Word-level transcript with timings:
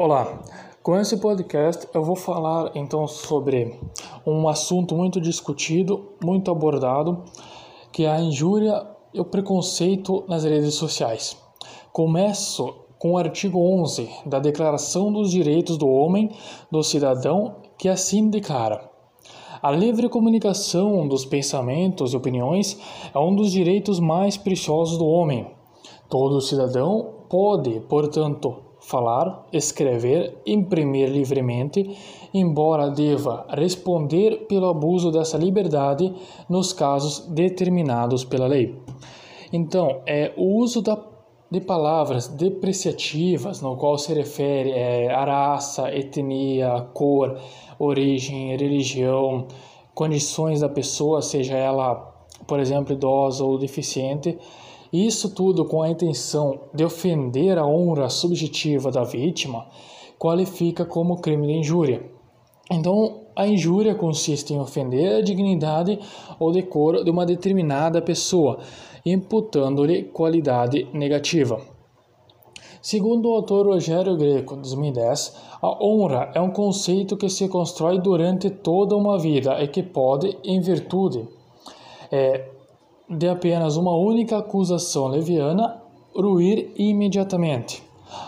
Olá, 0.00 0.44
com 0.80 0.96
esse 0.96 1.16
podcast 1.16 1.88
eu 1.92 2.04
vou 2.04 2.14
falar 2.14 2.70
então 2.76 3.04
sobre 3.08 3.80
um 4.24 4.48
assunto 4.48 4.94
muito 4.94 5.20
discutido, 5.20 6.10
muito 6.22 6.52
abordado, 6.52 7.24
que 7.90 8.04
é 8.04 8.08
a 8.08 8.20
injúria 8.20 8.86
e 9.12 9.18
o 9.20 9.24
preconceito 9.24 10.22
nas 10.28 10.44
redes 10.44 10.74
sociais. 10.74 11.36
Começo 11.92 12.76
com 12.96 13.14
o 13.14 13.18
artigo 13.18 13.58
11 13.58 14.08
da 14.24 14.38
Declaração 14.38 15.12
dos 15.12 15.32
Direitos 15.32 15.76
do 15.76 15.88
Homem, 15.88 16.30
do 16.70 16.80
Cidadão, 16.84 17.56
que 17.76 17.88
assim 17.88 18.30
declara: 18.30 18.88
a 19.60 19.72
livre 19.72 20.08
comunicação 20.08 21.08
dos 21.08 21.24
pensamentos 21.24 22.12
e 22.12 22.16
opiniões 22.16 22.78
é 23.12 23.18
um 23.18 23.34
dos 23.34 23.50
direitos 23.50 23.98
mais 23.98 24.36
preciosos 24.36 24.96
do 24.96 25.06
homem. 25.06 25.50
Todo 26.08 26.40
cidadão 26.40 27.24
pode, 27.28 27.80
portanto, 27.80 28.67
falar, 28.88 29.46
escrever, 29.52 30.34
imprimir 30.46 31.10
livremente, 31.10 31.94
embora 32.32 32.90
deva 32.90 33.44
responder 33.50 34.46
pelo 34.48 34.66
abuso 34.66 35.12
dessa 35.12 35.36
liberdade 35.36 36.10
nos 36.48 36.72
casos 36.72 37.26
determinados 37.28 38.24
pela 38.24 38.46
lei. 38.46 38.74
Então, 39.52 40.00
é 40.06 40.32
o 40.38 40.56
uso 40.56 40.80
da, 40.80 40.98
de 41.50 41.60
palavras 41.60 42.28
depreciativas, 42.28 43.60
no 43.60 43.76
qual 43.76 43.98
se 43.98 44.14
refere 44.14 44.70
é, 44.70 45.12
a 45.12 45.22
raça, 45.22 45.94
etnia, 45.94 46.86
cor, 46.94 47.38
origem, 47.78 48.56
religião, 48.56 49.46
condições 49.94 50.60
da 50.60 50.68
pessoa, 50.68 51.20
seja 51.20 51.58
ela, 51.58 52.10
por 52.46 52.58
exemplo, 52.58 52.94
idosa 52.94 53.44
ou 53.44 53.58
deficiente, 53.58 54.38
isso 54.92 55.30
tudo 55.30 55.64
com 55.64 55.82
a 55.82 55.88
intenção 55.88 56.60
de 56.74 56.84
ofender 56.84 57.58
a 57.58 57.66
honra 57.66 58.08
subjetiva 58.08 58.90
da 58.90 59.04
vítima, 59.04 59.66
qualifica 60.18 60.84
como 60.84 61.20
crime 61.20 61.46
de 61.46 61.52
injúria. 61.54 62.10
Então, 62.70 63.22
a 63.34 63.46
injúria 63.46 63.94
consiste 63.94 64.52
em 64.52 64.60
ofender 64.60 65.16
a 65.16 65.22
dignidade 65.22 65.98
ou 66.38 66.52
decoro 66.52 67.04
de 67.04 67.10
uma 67.10 67.24
determinada 67.24 68.02
pessoa, 68.02 68.58
imputando-lhe 69.06 70.04
qualidade 70.04 70.88
negativa. 70.92 71.60
Segundo 72.82 73.28
o 73.28 73.34
autor 73.34 73.66
Rogério 73.66 74.16
Greco, 74.16 74.56
2010, 74.56 75.36
a 75.60 75.84
honra 75.84 76.30
é 76.34 76.40
um 76.40 76.50
conceito 76.50 77.16
que 77.16 77.28
se 77.28 77.48
constrói 77.48 77.98
durante 77.98 78.50
toda 78.50 78.96
uma 78.96 79.18
vida 79.18 79.62
e 79.62 79.68
que 79.68 79.82
pode, 79.82 80.36
em 80.44 80.60
virtude 80.60 81.28
é, 82.10 82.48
de 83.08 83.26
apenas 83.26 83.76
uma 83.76 83.96
única 83.96 84.38
acusação 84.38 85.06
leviana, 85.06 85.80
ruir 86.14 86.72
imediatamente. 86.76 87.82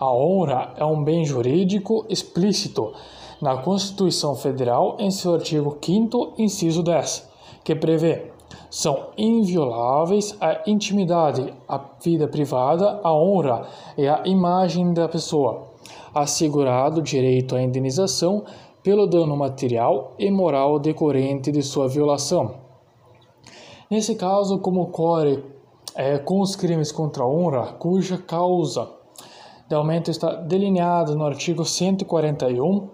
A 0.00 0.12
honra 0.12 0.74
é 0.76 0.84
um 0.84 1.04
bem 1.04 1.24
jurídico 1.24 2.04
explícito 2.08 2.92
na 3.40 3.56
Constituição 3.58 4.34
Federal 4.34 4.96
em 4.98 5.10
seu 5.10 5.34
artigo 5.34 5.76
5 5.80 6.34
inciso 6.38 6.82
10, 6.82 7.28
que 7.62 7.74
prevê 7.74 8.32
são 8.68 9.10
invioláveis 9.16 10.36
a 10.40 10.62
intimidade, 10.66 11.54
a 11.68 11.80
vida 12.02 12.26
privada, 12.26 13.00
a 13.04 13.14
honra 13.14 13.68
e 13.96 14.08
a 14.08 14.22
imagem 14.24 14.92
da 14.92 15.08
pessoa, 15.08 15.68
assegurado 16.12 17.00
direito 17.00 17.54
à 17.54 17.62
indenização 17.62 18.42
pelo 18.82 19.06
dano 19.06 19.36
material 19.36 20.14
e 20.18 20.30
moral 20.30 20.80
decorrente 20.80 21.52
de 21.52 21.62
sua 21.62 21.88
violação 21.88 22.63
Nesse 23.94 24.16
caso, 24.16 24.58
como 24.58 24.82
ocorre 24.82 25.40
é, 25.94 26.18
com 26.18 26.40
os 26.40 26.56
crimes 26.56 26.90
contra 26.90 27.22
a 27.22 27.28
honra, 27.28 27.74
cuja 27.74 28.18
causa 28.18 28.90
de 29.68 29.74
aumento 29.76 30.10
está 30.10 30.34
delineada 30.34 31.14
no 31.14 31.24
artigo 31.24 31.64
141, 31.64 32.88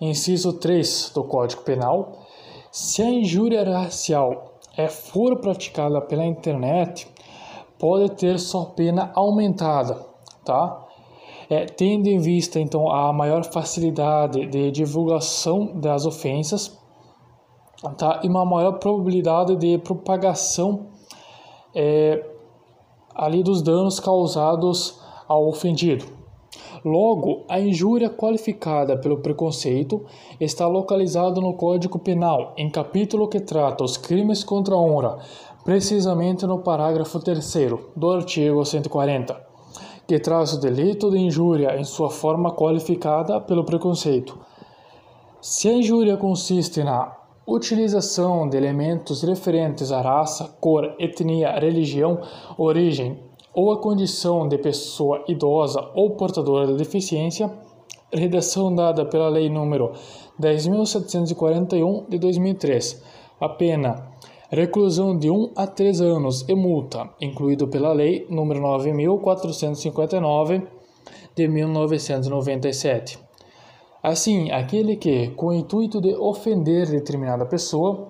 inciso 0.00 0.54
3 0.54 1.12
do 1.14 1.22
Código 1.22 1.62
Penal, 1.62 2.26
se 2.72 3.00
a 3.00 3.08
injúria 3.08 3.62
racial 3.62 4.56
é, 4.76 4.88
for 4.88 5.38
praticada 5.38 6.00
pela 6.00 6.26
internet, 6.26 7.06
pode 7.78 8.10
ter 8.16 8.36
sua 8.40 8.66
pena 8.70 9.12
aumentada, 9.14 10.04
tá? 10.44 10.84
É, 11.48 11.66
tendo 11.66 12.08
em 12.08 12.18
vista 12.18 12.58
então 12.58 12.90
a 12.90 13.12
maior 13.12 13.44
facilidade 13.44 14.46
de 14.46 14.72
divulgação 14.72 15.78
das 15.78 16.04
ofensas, 16.04 16.76
tá? 17.96 18.20
e 18.22 18.28
uma 18.28 18.44
maior 18.44 18.72
probabilidade 18.78 19.56
de 19.56 19.78
propagação 19.78 20.86
é, 21.74 22.24
ali 23.14 23.42
dos 23.42 23.62
danos 23.62 23.98
causados 24.00 25.00
ao 25.28 25.48
ofendido. 25.48 26.04
Logo, 26.84 27.44
a 27.48 27.60
injúria 27.60 28.08
qualificada 28.08 28.96
pelo 28.96 29.18
preconceito 29.18 30.02
está 30.40 30.66
localizada 30.66 31.40
no 31.40 31.52
Código 31.52 31.98
Penal, 31.98 32.54
em 32.56 32.70
capítulo 32.70 33.28
que 33.28 33.38
trata 33.38 33.84
os 33.84 33.98
crimes 33.98 34.42
contra 34.42 34.74
a 34.74 34.78
honra, 34.78 35.18
precisamente 35.62 36.46
no 36.46 36.60
parágrafo 36.60 37.20
3 37.20 37.54
do 37.94 38.10
artigo 38.10 38.64
140, 38.64 39.38
que 40.06 40.18
traz 40.18 40.54
o 40.54 40.60
delito 40.60 41.10
de 41.10 41.18
injúria 41.18 41.78
em 41.78 41.84
sua 41.84 42.08
forma 42.08 42.50
qualificada 42.50 43.40
pelo 43.40 43.64
preconceito. 43.64 44.38
Se 45.40 45.68
a 45.68 45.74
injúria 45.74 46.16
consiste 46.16 46.82
na 46.82 47.19
utilização 47.46 48.48
de 48.48 48.56
elementos 48.56 49.22
referentes 49.22 49.90
à 49.90 50.00
raça, 50.00 50.56
cor, 50.60 50.94
etnia, 50.98 51.58
religião, 51.58 52.20
origem 52.56 53.18
ou 53.52 53.72
a 53.72 53.78
condição 53.78 54.46
de 54.46 54.58
pessoa 54.58 55.24
idosa 55.26 55.90
ou 55.94 56.10
portadora 56.10 56.66
de 56.66 56.74
deficiência, 56.74 57.50
redação 58.12 58.74
dada 58.74 59.04
pela 59.04 59.28
Lei 59.28 59.48
número 59.48 59.92
10.741 60.40 62.08
de 62.08 62.18
2003. 62.18 63.02
A 63.40 63.48
pena 63.48 64.08
reclusão 64.50 65.16
de 65.16 65.30
1 65.30 65.52
a 65.56 65.66
3 65.66 66.00
anos 66.00 66.44
e 66.48 66.54
multa, 66.54 67.08
incluído 67.20 67.68
pela 67.68 67.92
Lei 67.92 68.26
número 68.28 68.60
9.459 68.60 70.62
de 71.36 71.48
1997. 71.48 73.29
Assim, 74.02 74.50
aquele 74.50 74.96
que, 74.96 75.28
com 75.30 75.48
o 75.48 75.52
intuito 75.52 76.00
de 76.00 76.14
ofender 76.14 76.88
determinada 76.88 77.44
pessoa, 77.44 78.08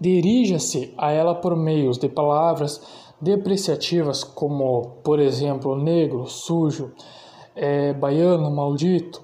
dirija-se 0.00 0.94
a 0.96 1.12
ela 1.12 1.34
por 1.34 1.54
meios 1.54 1.98
de 1.98 2.08
palavras 2.08 2.80
depreciativas 3.20 4.24
como, 4.24 4.98
por 5.04 5.20
exemplo, 5.20 5.76
negro, 5.76 6.26
sujo, 6.26 6.92
é, 7.54 7.92
baiano, 7.92 8.50
maldito, 8.50 9.22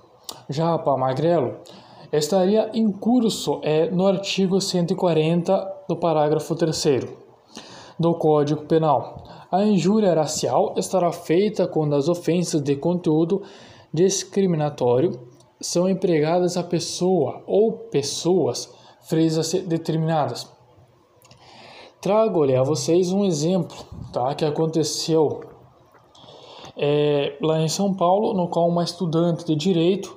japa, 0.49 0.97
magrelo, 0.97 1.57
estaria 2.13 2.71
em 2.75 2.93
curso 2.93 3.61
é, 3.63 3.91
no 3.91 4.07
artigo 4.07 4.61
140 4.61 5.85
do 5.89 5.97
parágrafo 5.97 6.55
3 6.55 7.07
do 7.99 8.15
Código 8.15 8.67
Penal. 8.67 9.25
A 9.51 9.65
injúria 9.65 10.15
racial 10.15 10.75
estará 10.77 11.11
feita 11.11 11.67
quando 11.67 11.95
as 11.95 12.09
ofensas 12.09 12.63
de 12.63 12.77
conteúdo 12.77 13.43
discriminatório 13.93 15.28
são 15.61 15.89
empregadas 15.89 16.57
a 16.57 16.63
pessoa 16.63 17.43
ou 17.47 17.73
pessoas 17.73 18.73
frisas 19.03 19.53
determinadas. 19.53 20.49
Trago-lhe 22.01 22.55
a 22.55 22.63
vocês 22.63 23.11
um 23.11 23.25
exemplo 23.25 23.77
tá, 24.13 24.35
que 24.35 24.45
aconteceu 24.45 25.41
é, 26.77 27.37
lá 27.43 27.61
em 27.61 27.69
São 27.69 27.93
Paulo, 27.93 28.33
no 28.35 28.49
qual 28.49 28.69
uma 28.69 28.85
estudante 28.85 29.45
de 29.45 29.57
direito 29.57 30.17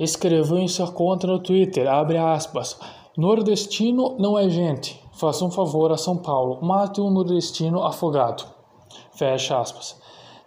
escreveu 0.00 0.58
em 0.58 0.66
sua 0.66 0.90
conta 0.90 1.26
no 1.26 1.38
Twitter, 1.38 1.88
abre 1.88 2.18
aspas, 2.18 2.76
nordestino 3.16 4.16
não 4.18 4.36
é 4.36 4.48
gente, 4.48 5.00
faça 5.12 5.44
um 5.44 5.50
favor 5.52 5.92
a 5.92 5.96
São 5.96 6.16
Paulo, 6.16 6.58
mate 6.66 7.00
um 7.00 7.10
nordestino 7.10 7.84
afogado, 7.84 8.44
fecha 9.12 9.56
aspas. 9.60 10.02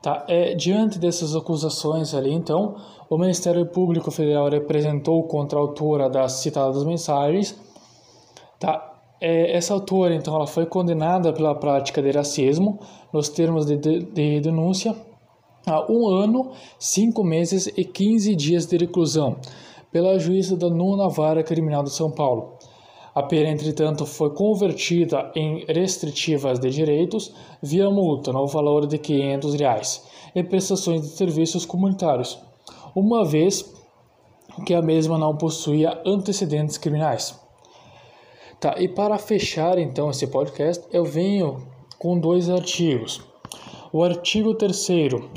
Tá? 0.07 0.23
É, 0.29 0.55
diante 0.55 0.97
dessas 0.97 1.35
acusações 1.35 2.13
ali, 2.13 2.31
então, 2.31 2.77
o 3.09 3.17
Ministério 3.17 3.65
Público 3.65 4.09
Federal 4.09 4.49
representou 4.49 5.21
contra 5.23 5.59
a 5.59 5.61
autora 5.61 6.09
das 6.09 6.31
citadas 6.31 6.85
mensagens. 6.85 7.59
Tá? 8.57 9.01
É, 9.19 9.53
essa 9.53 9.73
autora, 9.73 10.15
então, 10.15 10.33
ela 10.33 10.47
foi 10.47 10.65
condenada 10.65 11.33
pela 11.33 11.53
prática 11.53 12.01
de 12.01 12.09
racismo, 12.11 12.79
nos 13.11 13.27
termos 13.27 13.65
de, 13.65 13.75
de, 13.75 13.99
de 13.99 14.39
denúncia, 14.39 14.95
a 15.65 15.91
um 15.91 16.07
ano, 16.07 16.51
cinco 16.79 17.21
meses 17.21 17.67
e 17.75 17.83
15 17.83 18.33
dias 18.33 18.65
de 18.65 18.77
reclusão, 18.77 19.35
pela 19.91 20.17
juíza 20.17 20.55
da 20.55 20.69
nona 20.69 21.09
vara 21.09 21.43
criminal 21.43 21.83
de 21.83 21.91
São 21.91 22.09
Paulo. 22.09 22.53
A 23.17 23.23
pena, 23.23 23.49
entretanto, 23.49 24.05
foi 24.05 24.29
convertida 24.29 25.31
em 25.33 25.65
restritivas 25.67 26.59
de 26.59 26.69
direitos 26.69 27.33
via 27.63 27.89
multa 27.89 28.31
no 28.31 28.45
valor 28.45 28.85
de 28.85 28.99
500 28.99 29.55
reais, 29.55 30.07
e 30.35 30.43
prestações 30.43 31.01
de 31.01 31.07
serviços 31.07 31.65
comunitários, 31.65 32.37
uma 32.93 33.25
vez 33.25 33.73
que 34.67 34.75
a 34.75 34.83
mesma 34.83 35.17
não 35.17 35.35
possuía 35.35 35.99
antecedentes 36.05 36.77
criminais. 36.77 37.35
Tá, 38.59 38.75
e 38.77 38.87
para 38.87 39.17
fechar 39.17 39.79
então 39.79 40.11
esse 40.11 40.27
podcast, 40.27 40.85
eu 40.91 41.03
venho 41.03 41.65
com 41.97 42.19
dois 42.19 42.51
artigos. 42.51 43.19
O 43.91 44.03
artigo 44.03 44.53
3 44.53 44.89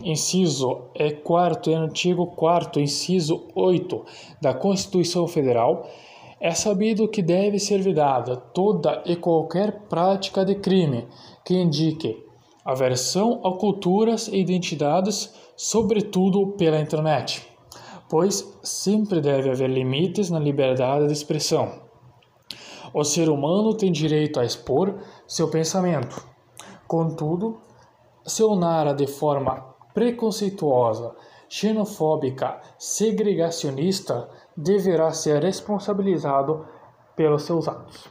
inciso 0.05 0.83
é 0.94 1.12
4 1.12 1.73
e 1.73 1.75
artigo 1.75 2.26
4 2.26 2.79
inciso 2.79 3.44
8 3.55 4.05
da 4.38 4.53
Constituição 4.53 5.26
Federal, 5.26 5.88
é 6.40 6.52
sabido 6.52 7.06
que 7.06 7.20
deve 7.20 7.58
ser 7.58 7.82
vedada 7.82 8.37
toda 8.37 9.02
e 9.04 9.14
qualquer 9.14 9.82
prática 9.88 10.44
de 10.44 10.54
crime 10.54 11.06
que 11.44 11.54
indique 11.54 12.25
aversão 12.64 13.40
a 13.44 13.52
culturas 13.52 14.28
e 14.28 14.37
identidades, 14.37 15.34
sobretudo 15.56 16.52
pela 16.56 16.81
internet, 16.81 17.46
pois 18.08 18.58
sempre 18.62 19.20
deve 19.20 19.50
haver 19.50 19.69
limites 19.69 20.31
na 20.31 20.38
liberdade 20.38 21.06
de 21.06 21.12
expressão. 21.12 21.81
O 22.92 23.04
ser 23.04 23.28
humano 23.28 23.75
tem 23.75 23.92
direito 23.92 24.40
a 24.40 24.44
expor 24.44 24.98
seu 25.26 25.48
pensamento. 25.48 26.26
Contudo, 26.88 27.60
se 28.25 28.42
o 28.42 28.56
narra 28.56 28.92
de 28.92 29.06
forma 29.06 29.64
preconceituosa, 29.94 31.14
xenofóbica, 31.50 32.61
segregacionista, 32.79 34.31
deverá 34.55 35.12
ser 35.12 35.43
responsabilizado 35.43 36.64
pelos 37.17 37.43
seus 37.43 37.67
atos. 37.67 38.08